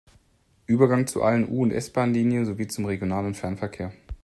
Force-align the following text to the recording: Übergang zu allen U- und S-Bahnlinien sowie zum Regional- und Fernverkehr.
Übergang 0.65 1.05
zu 1.05 1.21
allen 1.21 1.47
U- 1.47 1.61
und 1.61 1.69
S-Bahnlinien 1.69 2.47
sowie 2.47 2.65
zum 2.65 2.85
Regional- 2.85 3.27
und 3.27 3.37
Fernverkehr. 3.37 3.93